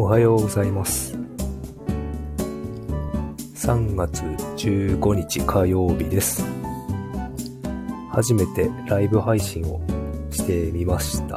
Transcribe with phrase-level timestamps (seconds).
[0.00, 1.14] おはようございます。
[3.54, 6.42] 3月15日火曜日です。
[8.10, 9.78] 初めてライブ配信を
[10.30, 11.36] してみました。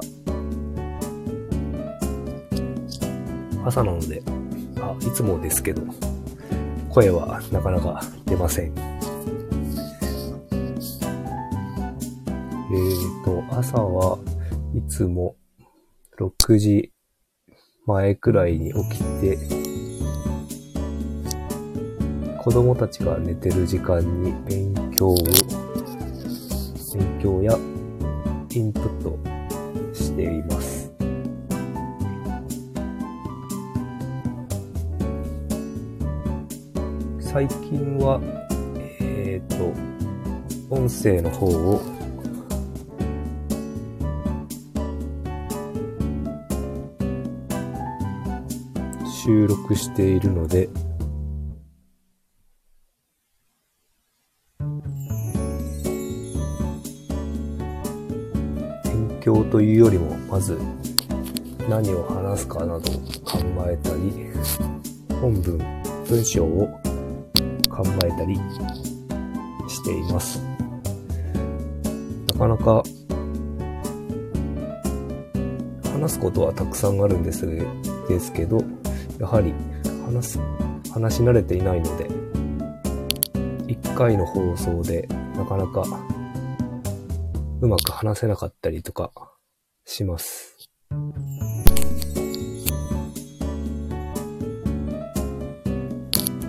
[3.65, 4.23] 朝なので、
[4.79, 5.81] あ、いつもですけど、
[6.89, 8.73] 声はなかなか出ません。
[8.73, 14.17] えーと、朝は
[14.73, 15.35] いつも
[16.17, 16.92] 6時
[17.85, 19.37] 前くらいに起きて、
[22.37, 25.17] 子供たちが寝てる時間に勉強を、
[26.95, 27.51] 勉強や
[28.53, 29.19] インプット
[29.93, 30.93] しています。
[37.19, 38.21] 最近は、
[39.01, 39.73] えっ、と、
[40.73, 41.92] 音声の方を
[49.25, 50.67] 収録しているので、
[58.83, 60.59] 勉強というよりも、まず
[61.69, 64.11] 何を話すかなどを考えたり、
[65.21, 65.57] 本文、
[66.05, 66.67] 文章を
[67.69, 68.35] 考えたり
[69.69, 70.43] しています。
[72.27, 72.83] なかなか
[75.93, 77.47] 話すことはたくさんあるんです
[78.09, 78.61] ですけど、
[79.19, 79.53] やはり
[80.05, 80.39] 話す、
[80.91, 82.09] 話し慣れていないので、
[83.67, 85.83] 一回の放送でなかなか
[87.61, 89.11] うまく話せなかったりとか
[89.85, 90.57] します。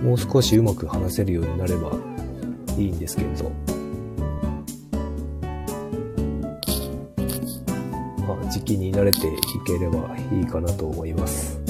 [0.03, 1.91] もう少しうまく話せるようになれば
[2.77, 3.49] いいんですけど、
[8.27, 9.21] まあ、時期に慣れてい
[9.65, 11.64] ければいいかなと思います。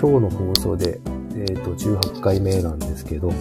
[0.00, 1.00] 今日の放送で、
[1.34, 3.32] えっ、と、18回目なんですけど、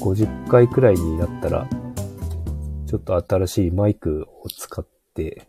[0.00, 1.68] 50回くらいになったら、
[2.88, 5.46] ちょっと新しいマイクを使って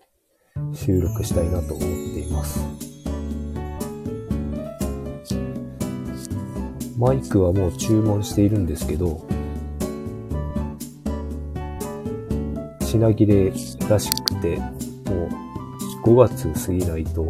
[0.71, 2.59] 収録したいなと思っています。
[6.95, 9.27] マイクはもう注文しているんですけど、
[12.81, 13.51] 品切れ
[13.89, 14.61] らしくて、
[16.05, 17.27] 5月過ぎないと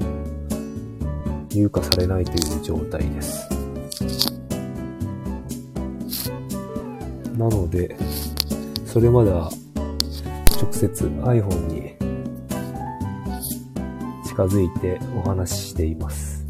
[1.52, 3.48] 入荷されないという状態です。
[7.38, 7.96] なので、
[8.86, 9.50] それまでは
[10.62, 11.96] 直接 iPhone に
[14.28, 16.46] 近づいてお話ししています。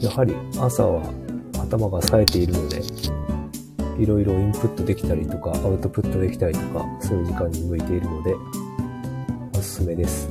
[0.00, 1.27] やはり朝は
[1.68, 2.82] 頭が冴えているので、
[3.98, 8.34] いろいろインプットできたりとか、アウトプットできたりとか、そういう時間に向いているので、
[9.54, 10.28] おすすめです。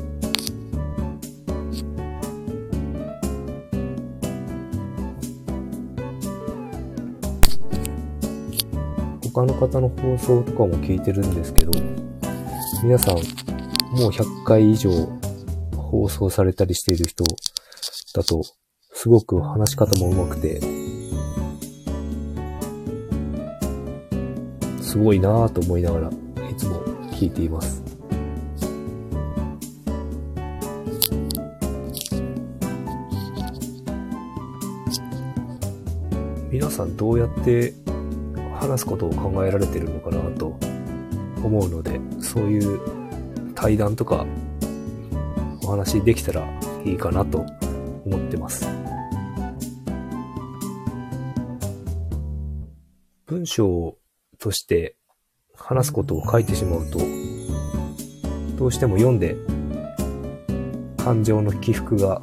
[9.35, 11.71] 他の方の放送とかも聞いてるんですけど、
[12.83, 14.89] 皆さん、もう100回以上
[15.75, 17.23] 放送されたりしている人
[18.15, 18.41] だと、
[18.93, 20.76] すごく話し方も上手くて、
[24.87, 26.81] すごいなぁと思いながら、いつも
[27.11, 27.83] 聞いています。
[36.49, 37.73] 皆さんどうやって
[38.53, 40.57] 話すことを考えられてるのかなと
[41.43, 42.79] 思うので、そういう
[43.55, 44.25] 対談とか
[45.63, 46.47] お話できたら
[46.85, 47.45] いいかなと
[48.05, 48.65] 思ってます。
[53.25, 53.97] 文章を
[54.39, 54.95] として
[55.55, 56.99] 話すことを書いてしまうと、
[58.57, 59.35] どうしても読んで
[60.97, 62.21] 感情の起伏が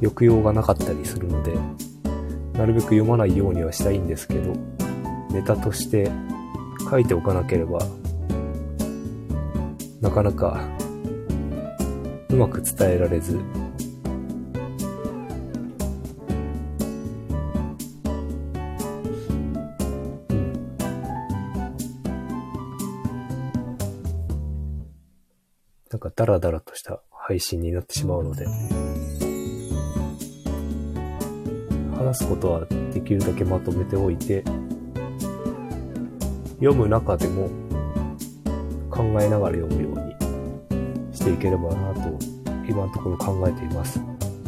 [0.00, 1.54] 抑揚がなかったりするので、
[2.58, 4.54] なるべく読まないようにはしたいんですけど、
[5.30, 6.10] ネタとして
[6.90, 7.78] 書いておかなければ、
[10.00, 10.60] なかなか
[12.30, 13.38] うまく伝えられず、
[25.90, 28.46] なんかダラダラとした配信になってしまうので、
[31.96, 34.44] 話すことはできるだけまとめておいて、
[36.56, 37.48] 読む中でも
[38.90, 42.00] 考えながら読むようにしていければなと
[42.68, 44.00] 今のところ考えています。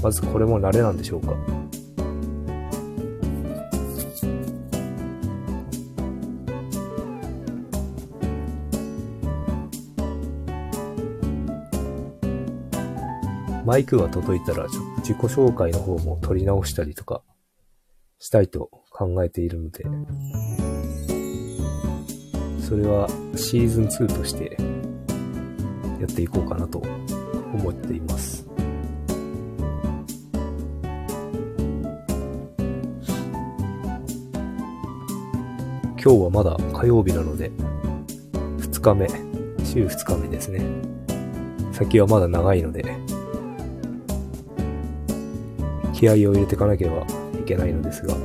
[0.02, 1.34] まずこれも慣れなんでしょうか？
[13.64, 17.22] マイクが届いたら、ちょっと自己紹介の方も取り直したりとか
[18.18, 19.84] したいと考えているので、
[22.60, 24.56] それはシーズン2として
[26.00, 26.78] やっていこうかなと
[27.52, 28.46] 思っています。
[36.02, 37.50] 今日はまだ火曜日なので、
[38.58, 39.06] 2日目、
[39.64, 40.62] 週2日目ですね。
[41.72, 42.84] 先はまだ長いので、
[46.00, 47.04] 気合を入れていかなければ
[47.38, 48.16] いけないのですが、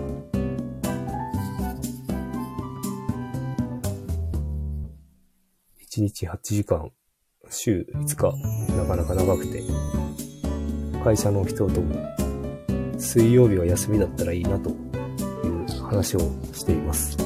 [5.81, 6.89] 1日8時間、
[7.49, 9.61] 週5日、なかなか長くて、
[11.03, 11.95] 会社の人とも、
[12.97, 16.19] 水曜日は休みだったらいいなという話を
[16.53, 17.17] しています。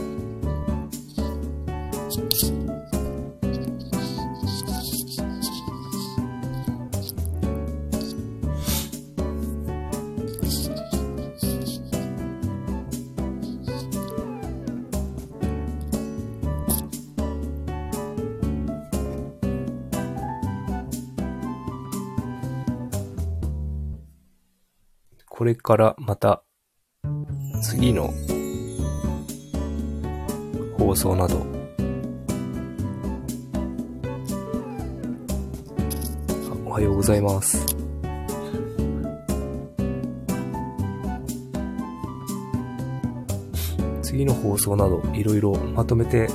[25.40, 26.44] これからまた
[27.62, 28.14] 次の
[30.78, 31.48] 放送など
[36.66, 37.66] おはようございます。
[44.02, 46.28] 次の放送などいろいろまとめて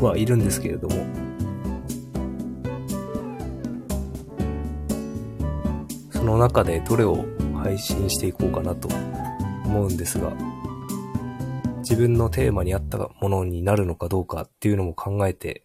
[0.00, 1.04] はいるんですけれども、
[6.10, 7.26] その中でどれを
[7.62, 8.88] 配信していこうかなと
[9.64, 10.32] 思うんですが、
[11.78, 15.64] 自分のテーマに合ったものになるのかどうかっていうのも考えて、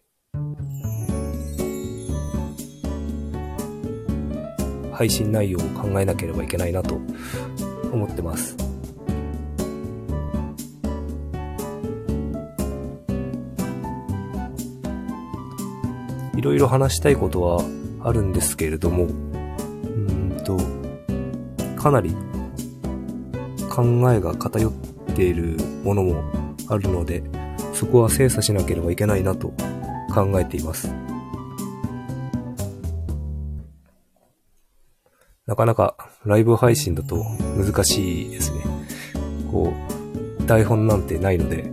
[4.92, 7.00] 配信内容を考えなければいけないなと
[7.92, 8.56] 思ってます。
[16.36, 17.62] いろいろ話したいことは
[18.00, 19.08] あるんですけれども、
[21.86, 22.16] かなり
[23.70, 24.72] 考えが偏っ
[25.14, 26.24] ているものも
[26.68, 27.22] あるので、
[27.74, 29.52] そこは精査しなければいけないなと
[30.12, 30.92] 考えています。
[35.46, 37.24] なかなかライブ配信だと
[37.56, 38.64] 難しいですね。
[39.52, 39.72] こ
[40.40, 41.70] う、台本なんてないので、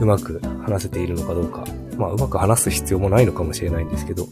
[0.00, 1.64] うまく話せているのかどうか。
[1.96, 4.26] まあ、うまく話す必要もないのかもしれないんですけど、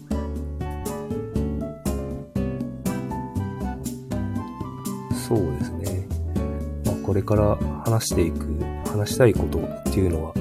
[7.13, 8.47] これから話していく、
[8.87, 10.33] 話したいことっていうのは、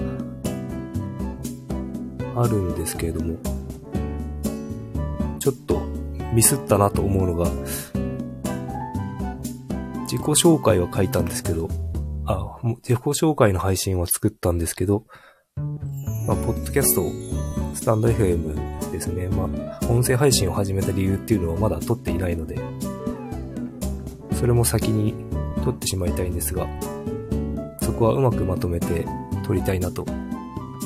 [2.41, 3.35] あるんですけれども、
[5.37, 5.81] ちょっと
[6.31, 7.51] ミスったなと思うのが、
[10.03, 11.67] 自己紹介は書いたんですけど、
[12.25, 12.57] あ、
[12.87, 15.03] 自己紹介の配信は作ったんですけど、
[16.25, 17.03] まあ、ポッドキャスト、
[17.75, 19.27] スタンド FM ですね。
[19.27, 19.49] ま
[19.81, 22.57] あ、音声配信を始めた理由っていうのはまだ撮っていないので、
[24.39, 25.13] それも先に
[25.63, 26.67] 取ってしまいたいんですが、
[27.81, 29.05] そこはうまくまとめて
[29.45, 30.05] 取りたいなと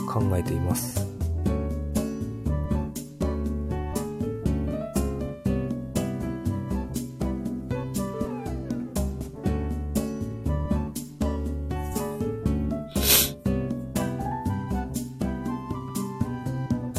[0.08, 1.05] 考えています。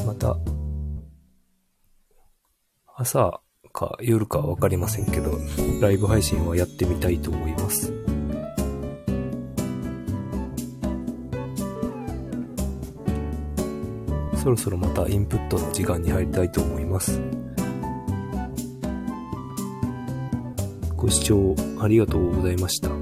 [0.06, 0.36] また、
[2.96, 3.40] 朝、
[3.76, 5.38] か夜かわかりませんけど、
[5.82, 7.92] ライブ配信はやってみたいと思います。
[14.42, 17.20] そろそろまたインプットの時間に入りたいと思います。
[20.96, 22.95] ご視聴ありがとうございました。